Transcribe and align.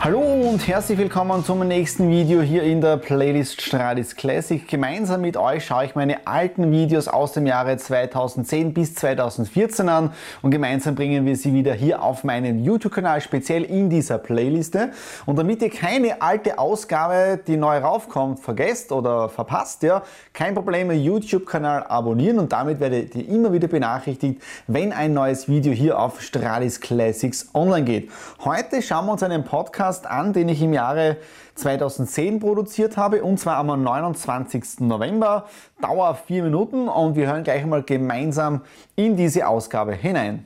Hallo 0.00 0.20
und 0.20 0.64
herzlich 0.68 0.96
willkommen 0.96 1.44
zum 1.44 1.66
nächsten 1.66 2.08
Video 2.08 2.40
hier 2.40 2.62
in 2.62 2.80
der 2.80 2.98
Playlist 2.98 3.60
Stradis 3.60 4.14
Classic. 4.14 4.66
Gemeinsam 4.68 5.22
mit 5.22 5.36
euch 5.36 5.66
schaue 5.66 5.86
ich 5.86 5.96
meine 5.96 6.24
alten 6.24 6.70
Videos 6.70 7.08
aus 7.08 7.32
dem 7.32 7.46
Jahre 7.46 7.76
2010 7.76 8.74
bis 8.74 8.94
2014 8.94 9.88
an 9.88 10.12
und 10.40 10.52
gemeinsam 10.52 10.94
bringen 10.94 11.26
wir 11.26 11.34
sie 11.34 11.52
wieder 11.52 11.74
hier 11.74 12.00
auf 12.00 12.22
meinen 12.22 12.62
YouTube-Kanal, 12.62 13.20
speziell 13.20 13.64
in 13.64 13.90
dieser 13.90 14.18
Playliste. 14.18 14.92
Und 15.26 15.36
damit 15.36 15.62
ihr 15.62 15.70
keine 15.70 16.22
alte 16.22 16.60
Ausgabe, 16.60 17.40
die 17.44 17.56
neu 17.56 17.78
raufkommt, 17.78 18.38
vergesst 18.38 18.92
oder 18.92 19.28
verpasst, 19.28 19.82
ja, 19.82 20.04
kein 20.32 20.54
Problem, 20.54 20.92
YouTube-Kanal 20.92 21.82
abonnieren 21.88 22.38
und 22.38 22.52
damit 22.52 22.78
werdet 22.78 23.16
ihr 23.16 23.28
immer 23.28 23.52
wieder 23.52 23.66
benachrichtigt, 23.66 24.40
wenn 24.68 24.92
ein 24.92 25.12
neues 25.12 25.48
Video 25.48 25.72
hier 25.72 25.98
auf 25.98 26.22
Stradis 26.22 26.80
Classics 26.80 27.50
online 27.52 27.84
geht. 27.84 28.10
Heute 28.44 28.80
schauen 28.80 29.06
wir 29.06 29.12
uns 29.12 29.24
einen 29.24 29.42
Podcast 29.42 29.87
Podcast 29.88 30.06
an, 30.06 30.32
den 30.34 30.50
ich 30.50 30.60
im 30.60 30.74
Jahre 30.74 31.16
2010 31.54 32.40
produziert 32.40 32.98
habe 32.98 33.24
und 33.24 33.40
zwar 33.40 33.56
am 33.56 33.82
29. 33.82 34.80
November. 34.80 35.48
Dauer 35.80 36.14
vier 36.14 36.42
Minuten 36.42 36.88
und 36.88 37.16
wir 37.16 37.26
hören 37.26 37.42
gleich 37.42 37.64
mal 37.64 37.82
gemeinsam 37.82 38.60
in 38.96 39.16
diese 39.16 39.48
Ausgabe 39.48 39.94
hinein. 39.94 40.44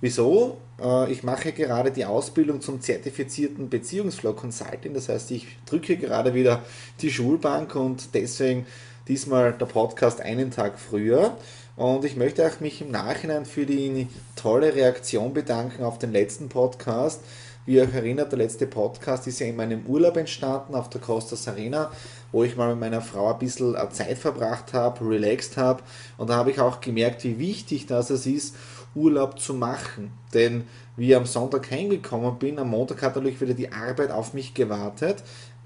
Wieso? 0.00 0.58
Äh, 0.80 1.10
ich 1.10 1.22
mache 1.22 1.52
gerade 1.52 1.90
die 1.90 2.04
Ausbildung 2.04 2.60
zum 2.60 2.80
zertifizierten 2.80 3.68
Beziehungsflow 3.68 4.32
Consulting. 4.32 4.94
Das 4.94 5.08
heißt, 5.08 5.30
ich 5.32 5.46
drücke 5.66 5.96
gerade 5.96 6.34
wieder 6.34 6.62
die 7.00 7.10
Schulbank 7.10 7.74
und 7.74 8.14
deswegen 8.14 8.66
diesmal 9.08 9.52
der 9.52 9.66
Podcast 9.66 10.20
einen 10.20 10.50
Tag 10.50 10.78
früher. 10.78 11.36
Und 11.76 12.04
ich 12.04 12.16
möchte 12.16 12.46
auch 12.46 12.60
mich 12.60 12.80
im 12.80 12.90
Nachhinein 12.90 13.46
für 13.46 13.64
die 13.64 14.08
tolle 14.36 14.74
Reaktion 14.74 15.32
bedanken 15.32 15.84
auf 15.84 15.98
den 15.98 16.12
letzten 16.12 16.48
Podcast. 16.48 17.20
Wie 17.66 17.74
ihr 17.74 17.82
euch 17.82 17.94
erinnert, 17.94 18.32
der 18.32 18.38
letzte 18.38 18.66
Podcast 18.66 19.26
ist 19.26 19.40
ja 19.40 19.46
in 19.46 19.54
meinem 19.54 19.84
Urlaub 19.84 20.16
entstanden 20.16 20.74
auf 20.74 20.88
der 20.88 21.02
Costa 21.02 21.50
Arena, 21.50 21.92
wo 22.32 22.42
ich 22.42 22.56
mal 22.56 22.70
mit 22.70 22.80
meiner 22.80 23.02
Frau 23.02 23.30
ein 23.30 23.38
bisschen 23.38 23.76
Zeit 23.90 24.16
verbracht 24.16 24.72
habe, 24.72 25.06
relaxed 25.06 25.58
habe. 25.58 25.82
Und 26.16 26.30
da 26.30 26.36
habe 26.36 26.50
ich 26.50 26.60
auch 26.60 26.80
gemerkt, 26.80 27.24
wie 27.24 27.38
wichtig 27.38 27.86
das 27.86 28.10
ist, 28.10 28.54
Urlaub 28.94 29.38
zu 29.38 29.54
machen. 29.54 30.12
Denn 30.34 30.64
wie 30.96 31.10
ich 31.10 31.16
am 31.16 31.26
Sonntag 31.26 31.70
heimgekommen 31.70 32.38
bin, 32.38 32.58
am 32.58 32.70
Montag 32.70 33.02
hat 33.02 33.16
natürlich 33.16 33.40
wieder 33.40 33.54
die 33.54 33.72
Arbeit 33.72 34.10
auf 34.10 34.34
mich 34.34 34.54
gewartet. 34.54 35.22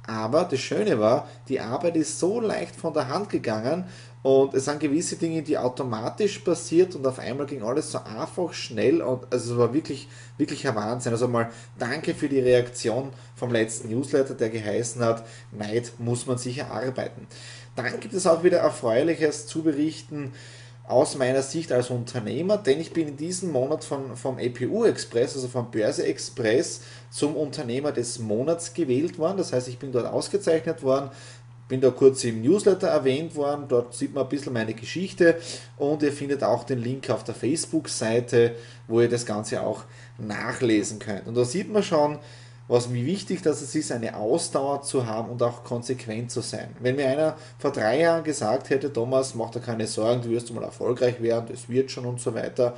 Aber 0.07 0.45
das 0.45 0.59
Schöne 0.59 0.99
war, 0.99 1.29
die 1.49 1.61
Arbeit 1.61 1.97
ist 1.97 2.19
so 2.19 2.41
leicht 2.41 2.75
von 2.75 2.93
der 2.93 3.09
Hand 3.09 3.29
gegangen 3.29 3.85
und 4.23 4.55
es 4.55 4.67
sind 4.67 4.79
gewisse 4.79 5.17
Dinge, 5.17 5.43
die 5.43 5.59
automatisch 5.59 6.39
passiert 6.41 6.95
und 6.95 7.07
auf 7.07 7.19
einmal 7.19 7.47
ging 7.47 7.63
alles 7.63 7.91
so 7.91 7.99
einfach 7.99 8.53
schnell 8.53 9.03
und 9.03 9.33
also 9.33 9.53
es 9.53 9.59
war 9.59 9.75
wirklich, 9.75 10.09
wirklich 10.39 10.67
ein 10.67 10.77
Wahnsinn. 10.77 11.13
Also 11.13 11.27
mal 11.27 11.51
danke 11.79 12.15
für 12.15 12.29
die 12.29 12.41
Reaktion 12.41 13.11
vom 13.35 13.53
letzten 13.53 13.91
Newsletter, 13.91 14.35
der 14.35 14.51
geheißen 14.51 15.03
hat, 15.03 15.25
Neid 15.51 15.93
muss 15.99 16.27
man 16.27 16.39
sich 16.39 16.59
erarbeiten. 16.59 17.27
Dann 17.75 17.99
gibt 17.99 18.15
es 18.15 18.27
auch 18.27 18.45
wieder 18.45 18.59
Erfreuliches 18.59 19.47
zu 19.47 19.63
berichten 19.63 20.33
aus 20.93 21.17
meiner 21.17 21.43
Sicht 21.43 21.73
als 21.73 21.91
Unternehmer, 21.91 22.59
denn 22.59 22.81
ich 22.81 22.93
bin 22.93 23.09
in 23.09 23.17
diesem 23.17 23.51
Monat 23.51 23.83
von, 23.83 24.17
vom 24.17 24.39
APU 24.39 24.85
Express, 24.85 25.35
also 25.35 25.49
vom 25.49 25.71
Börse 25.71 26.05
Express, 26.05 26.83
zum 27.11 27.35
Unternehmer 27.35 27.93
des 27.93 28.19
Monats 28.19 28.75
gewählt 28.75 29.19
worden. 29.19 29.39
Das 29.39 29.53
heißt, 29.53 29.69
ich 29.69 29.79
bin 29.79 29.91
dort 29.91 30.07
ausgezeichnet 30.07 30.83
worden, 30.83 31.11
bin 31.69 31.81
da 31.81 31.91
kurz 31.91 32.23
im 32.25 32.43
Newsletter 32.43 32.89
erwähnt 32.89 33.35
worden, 33.35 33.65
dort 33.69 33.95
sieht 33.95 34.15
man 34.15 34.25
ein 34.25 34.29
bisschen 34.29 34.53
meine 34.53 34.75
Geschichte 34.75 35.37
und 35.79 36.03
ihr 36.03 36.13
findet 36.13 36.45
auch 36.45 36.65
den 36.65 36.79
Link 36.79 37.09
auf 37.09 37.25
der 37.25 37.35
Facebook-Seite, 37.35 38.55
wo 38.89 39.01
ihr 39.01 39.09
das 39.09 39.25
Ganze 39.25 39.63
auch 39.63 39.85
nachlesen 40.19 40.99
könnt. 40.99 41.27
Und 41.27 41.35
da 41.35 41.45
sieht 41.45 41.73
man 41.73 41.83
schon, 41.83 42.19
was, 42.69 42.93
wie 42.93 43.05
wichtig 43.05 43.43
das 43.43 43.63
ist, 43.63 43.93
eine 43.93 44.17
Ausdauer 44.17 44.83
zu 44.83 45.07
haben 45.07 45.31
und 45.31 45.43
auch 45.43 45.65
konsequent 45.65 46.31
zu 46.31 46.41
sein. 46.41 46.75
Wenn 46.81 46.97
mir 46.97 47.09
einer 47.09 47.37
vor 47.59 47.73
drei 47.73 48.01
Jahren 48.01 48.25
gesagt 48.25 48.71
hätte, 48.71 48.93
Thomas, 48.93 49.35
mach 49.35 49.51
dir 49.51 49.61
keine 49.61 49.87
Sorgen, 49.87 50.23
du 50.23 50.31
wirst 50.31 50.53
mal 50.53 50.65
erfolgreich 50.65 51.21
werden, 51.21 51.47
das 51.51 51.69
wird 51.69 51.91
schon 51.91 52.07
und 52.07 52.21
so 52.21 52.35
weiter, 52.35 52.75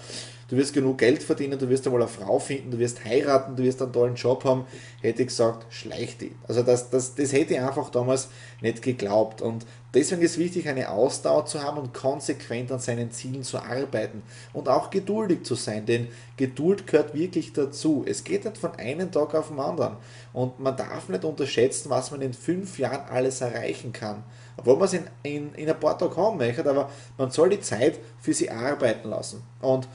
du 0.49 0.57
wirst 0.57 0.73
genug 0.73 0.99
Geld 0.99 1.23
verdienen, 1.23 1.59
du 1.59 1.69
wirst 1.69 1.87
einmal 1.87 2.03
eine 2.03 2.11
Frau 2.11 2.39
finden, 2.39 2.71
du 2.71 2.79
wirst 2.79 3.05
heiraten, 3.05 3.57
du 3.57 3.63
wirst 3.63 3.83
einen 3.83 3.93
tollen 3.93 4.15
Job 4.15 4.45
haben, 4.45 4.67
hätte 5.01 5.23
ich 5.23 5.29
gesagt, 5.29 5.67
schleich 5.73 6.17
dich. 6.19 6.33
Also 6.49 6.63
das, 6.63 6.91
das, 6.91 7.15
das 7.15 7.33
hätte 7.33 7.55
ich 7.55 7.61
einfach 7.61 7.91
damals 7.91 8.29
nicht 8.61 8.83
geglaubt. 8.83 9.43
Und 9.43 9.67
deswegen 9.95 10.23
ist 10.23 10.39
wichtig, 10.39 10.69
eine 10.69 10.91
Ausdauer 10.91 11.47
zu 11.47 11.63
haben 11.63 11.79
und 11.79 11.95
konsequent 11.95 12.71
an 12.73 12.81
seinen 12.81 13.11
Zielen 13.11 13.43
zu 13.43 13.59
arbeiten 13.59 14.23
und 14.53 14.69
auch 14.69 14.91
geduldig 14.91 15.45
zu 15.45 15.55
sein, 15.55 15.87
denn 15.87 16.09
Geduld 16.37 16.87
gehört 16.87 17.15
wirklich 17.15 17.53
dazu. 17.53 18.05
Es 18.07 18.25
geht 18.25 18.45
nicht 18.45 18.59
von 18.59 18.75
einem 18.75 19.11
Tag 19.13 19.35
auf 19.35 19.49
den 19.49 19.61
anderen. 19.61 19.97
Und 20.33 20.59
man 20.59 20.77
darf 20.77 21.09
nicht 21.09 21.25
unterschätzen, 21.25 21.91
was 21.91 22.11
man 22.11 22.23
in 22.23 22.35
fünf 22.35 22.79
Jahren 22.79 23.09
alles 23.09 23.41
erreichen 23.41 23.93
kann. 23.93 24.25
Obwohl 24.57 24.77
man 24.77 24.85
es 24.85 24.95
in, 24.95 25.05
in, 25.23 25.55
in 25.55 25.69
ein 25.69 25.79
paar 25.79 25.97
Tagen 25.97 26.17
haben 26.17 26.39
möchte, 26.39 26.69
aber 26.69 26.91
man 27.17 27.31
soll 27.31 27.51
die 27.51 27.61
Zeit 27.61 27.99
für 28.21 28.35
sie 28.35 28.51
arbeiten 28.51 29.09
lassen. 29.09 29.43
Und 29.61 29.89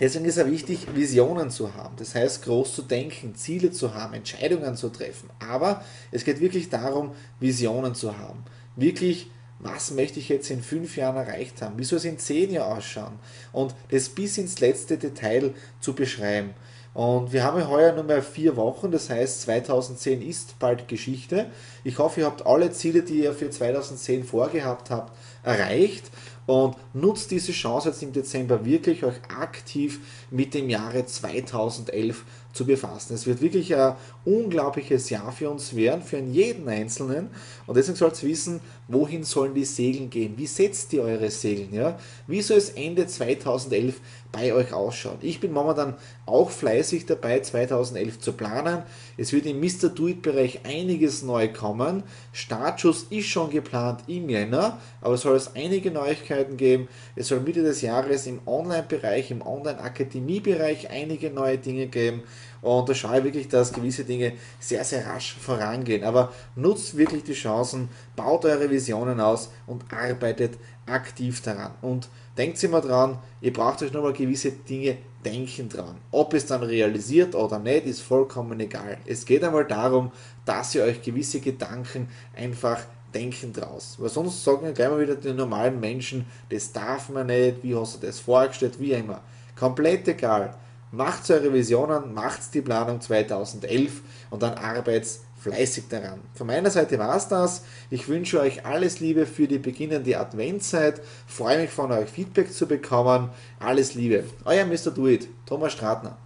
Deswegen 0.00 0.24
ist 0.24 0.36
es 0.36 0.46
wichtig, 0.46 0.86
Visionen 0.94 1.50
zu 1.50 1.74
haben. 1.74 1.94
Das 1.96 2.14
heißt, 2.14 2.42
groß 2.44 2.74
zu 2.74 2.82
denken, 2.82 3.34
Ziele 3.36 3.70
zu 3.70 3.94
haben, 3.94 4.14
Entscheidungen 4.14 4.74
zu 4.74 4.88
treffen. 4.88 5.30
Aber 5.38 5.84
es 6.10 6.24
geht 6.24 6.40
wirklich 6.40 6.68
darum, 6.68 7.12
Visionen 7.38 7.94
zu 7.94 8.16
haben. 8.18 8.42
Wirklich, 8.76 9.30
was 9.58 9.90
möchte 9.90 10.20
ich 10.20 10.28
jetzt 10.28 10.50
in 10.50 10.62
fünf 10.62 10.96
Jahren 10.96 11.16
erreicht 11.16 11.62
haben? 11.62 11.78
Wie 11.78 11.84
soll 11.84 11.98
es 11.98 12.04
in 12.04 12.18
zehn 12.18 12.50
Jahren 12.50 12.76
ausschauen? 12.76 13.18
Und 13.52 13.74
das 13.90 14.10
bis 14.10 14.38
ins 14.38 14.60
letzte 14.60 14.98
Detail 14.98 15.54
zu 15.80 15.94
beschreiben. 15.94 16.50
Und 16.96 17.34
wir 17.34 17.44
haben 17.44 17.58
ja 17.58 17.68
heuer 17.68 17.92
nur 17.92 18.04
mehr 18.04 18.22
vier 18.22 18.56
Wochen, 18.56 18.90
das 18.90 19.10
heißt 19.10 19.42
2010 19.42 20.22
ist 20.22 20.58
bald 20.58 20.88
Geschichte. 20.88 21.50
Ich 21.84 21.98
hoffe, 21.98 22.20
ihr 22.20 22.26
habt 22.26 22.46
alle 22.46 22.72
Ziele, 22.72 23.02
die 23.02 23.22
ihr 23.22 23.34
für 23.34 23.50
2010 23.50 24.24
vorgehabt 24.24 24.88
habt, 24.88 25.12
erreicht 25.42 26.10
und 26.46 26.74
nutzt 26.94 27.30
diese 27.32 27.52
Chance 27.52 27.90
jetzt 27.90 28.02
im 28.02 28.14
Dezember 28.14 28.64
wirklich 28.64 29.04
euch 29.04 29.16
aktiv 29.28 30.00
mit 30.30 30.54
dem 30.54 30.70
Jahre 30.70 31.04
2011 31.04 32.24
zu 32.56 32.64
befassen. 32.64 33.14
Es 33.14 33.26
wird 33.26 33.40
wirklich 33.40 33.74
ein 33.76 33.94
unglaubliches 34.24 35.10
Jahr 35.10 35.30
für 35.30 35.50
uns 35.50 35.76
werden, 35.76 36.02
für 36.02 36.18
jeden 36.18 36.68
Einzelnen. 36.68 37.28
Und 37.66 37.76
deswegen 37.76 37.96
sollt 37.96 38.22
ihr 38.22 38.30
wissen, 38.30 38.60
wohin 38.88 39.24
sollen 39.24 39.54
die 39.54 39.64
Segeln 39.64 40.10
gehen? 40.10 40.34
Wie 40.36 40.46
setzt 40.46 40.92
ihr 40.92 41.02
eure 41.02 41.30
Segeln? 41.30 41.72
Ja? 41.72 41.98
Wie 42.26 42.42
soll 42.42 42.58
es 42.58 42.70
Ende 42.70 43.06
2011 43.06 44.00
bei 44.32 44.52
euch 44.52 44.72
ausschauen? 44.72 45.18
Ich 45.20 45.40
bin 45.40 45.52
momentan 45.52 45.94
auch 46.24 46.50
fleißig 46.50 47.06
dabei, 47.06 47.40
2011 47.40 48.20
zu 48.20 48.32
planen. 48.32 48.82
Es 49.16 49.32
wird 49.32 49.46
im 49.46 49.60
Mr. 49.60 49.88
Do-It-Bereich 49.88 50.60
einiges 50.64 51.22
neu 51.22 51.48
kommen. 51.48 52.02
Startschuss 52.32 53.06
ist 53.10 53.26
schon 53.26 53.50
geplant 53.50 54.00
im 54.06 54.28
Jänner, 54.28 54.78
aber 55.00 55.14
es 55.14 55.22
soll 55.22 55.36
es 55.36 55.54
einige 55.54 55.90
Neuigkeiten 55.90 56.56
geben. 56.56 56.88
Es 57.14 57.28
soll 57.28 57.40
Mitte 57.40 57.62
des 57.62 57.82
Jahres 57.82 58.26
im 58.26 58.40
Online-Bereich, 58.46 59.30
im 59.30 59.42
Online-Akademie-Bereich 59.42 60.90
einige 60.90 61.30
neue 61.30 61.58
Dinge 61.58 61.86
geben. 61.86 62.22
Und 62.66 62.88
da 62.88 62.94
schaue 62.94 63.18
ich 63.18 63.24
wirklich, 63.24 63.46
dass 63.46 63.72
gewisse 63.72 64.04
Dinge 64.04 64.32
sehr, 64.58 64.82
sehr 64.82 65.06
rasch 65.06 65.36
vorangehen. 65.40 66.02
Aber 66.02 66.32
nutzt 66.56 66.96
wirklich 66.96 67.22
die 67.22 67.32
Chancen, 67.32 67.88
baut 68.16 68.44
eure 68.44 68.68
Visionen 68.68 69.20
aus 69.20 69.50
und 69.68 69.84
arbeitet 69.92 70.58
aktiv 70.84 71.40
daran. 71.42 71.70
Und 71.80 72.08
denkt 72.36 72.60
immer 72.64 72.80
dran, 72.80 73.18
ihr 73.40 73.52
braucht 73.52 73.82
euch 73.82 73.92
nochmal 73.92 74.14
gewisse 74.14 74.50
Dinge 74.50 74.96
denken 75.24 75.68
dran. 75.68 75.94
Ob 76.10 76.34
es 76.34 76.46
dann 76.46 76.64
realisiert 76.64 77.36
oder 77.36 77.60
nicht, 77.60 77.86
ist 77.86 78.00
vollkommen 78.00 78.58
egal. 78.58 78.98
Es 79.06 79.24
geht 79.24 79.44
einmal 79.44 79.64
darum, 79.64 80.10
dass 80.44 80.74
ihr 80.74 80.82
euch 80.82 81.00
gewisse 81.02 81.38
Gedanken 81.38 82.08
einfach 82.34 82.80
denken 83.14 83.52
draus. 83.52 83.94
Weil 84.00 84.08
sonst 84.08 84.42
sagen 84.42 84.66
ja 84.66 84.72
gleich 84.72 84.90
mal 84.90 85.00
wieder 85.00 85.14
die 85.14 85.32
normalen 85.32 85.78
Menschen, 85.78 86.26
das 86.50 86.72
darf 86.72 87.10
man 87.10 87.28
nicht, 87.28 87.62
wie 87.62 87.76
hast 87.76 88.02
du 88.02 88.06
das 88.08 88.18
vorgestellt, 88.18 88.80
wie 88.80 88.90
immer. 88.90 89.22
Komplett 89.54 90.08
egal. 90.08 90.56
Macht 90.92 91.30
eure 91.30 91.52
Visionen, 91.52 92.14
macht 92.14 92.54
die 92.54 92.62
Planung 92.62 93.00
2011 93.00 94.02
und 94.30 94.42
dann 94.42 94.54
arbeitet 94.54 95.08
fleißig 95.40 95.84
daran. 95.88 96.20
Von 96.34 96.46
meiner 96.46 96.70
Seite 96.70 96.98
war 96.98 97.16
es 97.16 97.28
das. 97.28 97.62
Ich 97.90 98.08
wünsche 98.08 98.40
euch 98.40 98.64
alles 98.64 99.00
Liebe 99.00 99.26
für 99.26 99.46
die 99.46 99.58
beginnende 99.58 100.18
Adventszeit. 100.18 101.00
Freue 101.26 101.60
mich 101.60 101.70
von 101.70 101.92
euch 101.92 102.08
Feedback 102.08 102.52
zu 102.52 102.66
bekommen. 102.66 103.30
Alles 103.58 103.94
Liebe. 103.94 104.24
Euer 104.44 104.64
Mr. 104.64 104.90
Do 104.90 105.06
It, 105.06 105.28
Thomas 105.44 105.72
Stratner. 105.72 106.18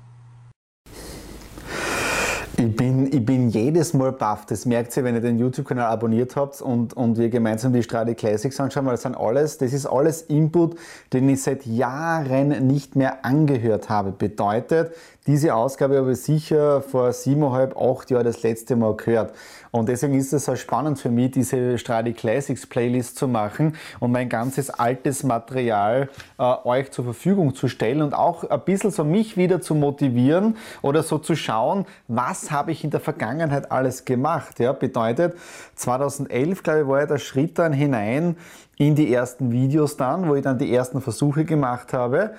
Ich 2.61 2.77
bin, 2.77 3.07
ich 3.07 3.25
bin 3.25 3.49
jedes 3.49 3.95
Mal 3.95 4.13
baff. 4.13 4.45
Das 4.45 4.67
merkt 4.67 4.95
ihr, 4.95 5.03
wenn 5.03 5.15
ihr 5.15 5.23
den 5.23 5.39
YouTube-Kanal 5.39 5.87
abonniert 5.87 6.37
habt 6.37 6.61
und, 6.61 6.93
und 6.93 7.17
wir 7.17 7.31
gemeinsam 7.31 7.73
die 7.73 7.83
Strade 7.83 8.15
Classics 8.15 8.61
anschauen, 8.61 8.85
weil 8.85 8.93
das 8.93 9.03
sind 9.03 9.17
alles, 9.17 9.57
das 9.57 9.73
ist 9.73 9.87
alles 9.87 10.21
Input, 10.21 10.77
den 11.15 11.27
ich 11.31 11.43
seit 11.43 11.65
Jahren 11.65 12.67
nicht 12.67 12.97
mehr 12.97 13.25
angehört 13.25 13.89
habe. 13.89 14.13
Bedeutet, 14.13 14.93
diese 15.27 15.55
Ausgabe 15.55 15.99
habe 15.99 16.13
ich 16.13 16.23
sicher 16.23 16.81
vor 16.81 17.13
siebeneinhalb, 17.13 17.77
acht 17.77 18.11
Jahren 18.11 18.25
das 18.25 18.43
letzte 18.43 18.75
Mal 18.75 18.97
gehört. 18.97 19.35
Und 19.71 19.89
deswegen 19.91 20.15
ist 20.15 20.33
es 20.33 20.47
so 20.47 20.57
spannend 20.57 20.99
für 20.99 21.11
mich, 21.11 21.33
diese 21.33 21.77
Stradi 21.77 22.15
Classics 22.15 22.67
Playlist 22.67 23.17
zu 23.17 23.29
machen 23.29 23.77
und 24.01 24.13
mein 24.13 24.31
ganzes 24.31 24.71
altes 24.71 25.23
Material 25.23 26.09
äh, 26.39 26.55
euch 26.65 26.91
zur 26.91 27.05
Verfügung 27.05 27.55
zu 27.55 27.69
stellen 27.69 28.01
und 28.01 28.15
auch 28.15 28.45
ein 28.45 28.61
bisschen 28.65 28.91
so 28.91 29.05
mich 29.05 29.37
wieder 29.37 29.61
zu 29.61 29.75
motivieren 29.75 30.57
oder 30.81 31.03
so 31.03 31.19
zu 31.19 31.37
schauen, 31.37 31.85
was 32.09 32.51
habe 32.51 32.73
ich 32.73 32.83
in 32.83 32.91
der 32.91 33.01
Vergangenheit 33.01 33.71
alles 33.71 34.07
gemacht. 34.07 34.59
Ja, 34.59 34.73
bedeutet, 34.73 35.37
2011, 35.77 36.63
glaube 36.63 36.81
ich, 36.81 36.89
war 36.89 37.01
ja 37.01 37.07
der 37.07 37.19
Schritt 37.19 37.59
dann 37.59 37.75
hinein 37.75 38.37
in 38.79 38.95
die 38.95 39.13
ersten 39.13 39.53
Videos 39.53 39.99
dann, 39.99 40.27
wo 40.27 40.35
ich 40.35 40.43
dann 40.43 40.59
die 40.59 40.75
ersten 40.75 41.03
Versuche 41.03 41.45
gemacht 41.45 41.93
habe. 41.93 42.33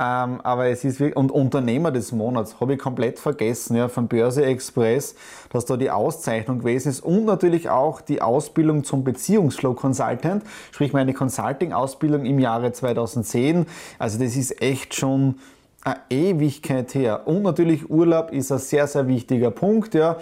Ähm, 0.00 0.40
aber 0.42 0.66
es 0.66 0.84
ist 0.84 1.00
wirklich, 1.00 1.16
und 1.16 1.32
Unternehmer 1.32 1.90
des 1.90 2.12
Monats 2.12 2.60
habe 2.60 2.74
ich 2.74 2.78
komplett 2.78 3.18
vergessen, 3.18 3.76
ja, 3.76 3.88
von 3.88 4.06
Börse 4.06 4.44
Express, 4.44 5.16
dass 5.50 5.64
da 5.64 5.76
die 5.76 5.90
Auszeichnung 5.90 6.60
gewesen 6.60 6.90
ist 6.90 7.00
und 7.00 7.24
natürlich 7.24 7.68
auch 7.68 8.00
die 8.00 8.22
Ausbildung 8.22 8.84
zum 8.84 9.02
Beziehungsflow 9.02 9.74
Consultant, 9.74 10.44
sprich 10.70 10.92
meine 10.92 11.14
Consulting-Ausbildung 11.14 12.24
im 12.26 12.38
Jahre 12.38 12.72
2010. 12.72 13.66
Also 13.98 14.18
das 14.18 14.36
ist 14.36 14.62
echt 14.62 14.94
schon 14.94 15.36
eine 15.82 15.96
Ewigkeit 16.10 16.94
her. 16.94 17.26
Und 17.26 17.42
natürlich 17.42 17.90
Urlaub 17.90 18.30
ist 18.32 18.52
ein 18.52 18.58
sehr, 18.58 18.86
sehr 18.86 19.08
wichtiger 19.08 19.50
Punkt, 19.50 19.94
ja. 19.94 20.16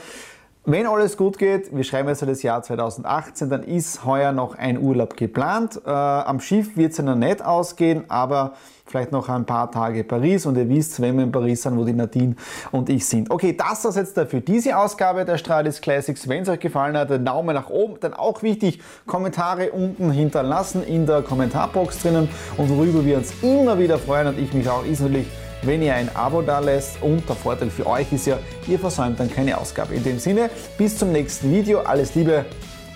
Wenn 0.69 0.85
alles 0.89 1.17
gut 1.17 1.39
geht, 1.39 1.73
wir 1.73 1.85
schreiben 1.85 2.09
jetzt 2.09 2.23
das 2.23 2.43
Jahr 2.43 2.61
2018, 2.61 3.49
dann 3.49 3.63
ist 3.63 4.05
heuer 4.05 4.33
noch 4.33 4.57
ein 4.57 4.83
Urlaub 4.83 5.17
geplant. 5.17 5.81
Äh, 5.87 5.91
am 5.91 6.41
Schiff 6.41 6.77
wird 6.77 6.91
es 6.91 6.99
ja 6.99 7.05
noch 7.05 7.15
nicht 7.15 7.41
ausgehen, 7.41 8.03
aber 8.09 8.55
vielleicht 8.85 9.13
noch 9.13 9.29
ein 9.29 9.47
paar 9.47 9.71
Tage 9.71 10.03
Paris 10.03 10.45
und 10.45 10.57
ihr 10.57 10.69
wisst, 10.69 11.01
wenn 11.01 11.19
wir 11.19 11.23
in 11.23 11.31
Paris 11.31 11.63
sind, 11.63 11.77
wo 11.77 11.85
die 11.85 11.93
Nadine 11.93 12.35
und 12.73 12.91
ich 12.91 13.07
sind. 13.07 13.31
Okay, 13.31 13.57
das 13.57 13.85
war 13.85 13.95
jetzt 13.95 14.19
für 14.29 14.41
diese 14.41 14.77
Ausgabe 14.77 15.25
der 15.25 15.39
Stralis 15.39 15.81
Classics. 15.81 16.29
Wenn 16.29 16.43
es 16.43 16.49
euch 16.49 16.59
gefallen 16.59 16.97
hat, 16.97 17.11
dann 17.11 17.25
Daumen 17.25 17.55
nach 17.55 17.71
oben. 17.71 18.01
Dann 18.01 18.15
auch 18.15 18.43
wichtig, 18.43 18.81
Kommentare 19.07 19.71
unten 19.71 20.11
hinterlassen 20.11 20.83
in 20.85 21.07
der 21.07 21.23
Kommentarbox 21.23 22.03
drinnen 22.03 22.29
und 22.57 22.71
worüber 22.71 23.05
wir 23.05 23.19
uns 23.19 23.33
immer 23.41 23.79
wieder 23.79 23.99
freuen 23.99 24.27
und 24.27 24.39
ich 24.41 24.53
mich 24.53 24.69
auch, 24.69 24.85
ist 24.85 25.01
natürlich 25.01 25.29
wenn 25.63 25.83
ihr 25.83 25.95
ein 25.95 26.15
Abo 26.15 26.43
da 26.43 26.59
lässt. 26.59 27.03
Und 27.03 27.29
der 27.29 27.37
Vorteil 27.37 27.71
für 27.71 27.87
euch 27.87 28.13
ist 28.13 28.27
ja, 28.27 28.39
ihr 28.67 28.79
versäumt 28.79 29.21
dann 29.21 29.31
keine 29.31 29.59
Ausgabe. 29.59 29.95
In 29.95 30.05
dem 30.05 30.19
Sinne, 30.19 30.51
bis 30.79 30.99
zum 30.99 31.13
nächsten 31.13 31.53
Video. 31.53 31.81
Alles 31.81 32.15
Liebe, 32.15 32.45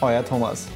euer 0.00 0.24
Thomas. 0.24 0.66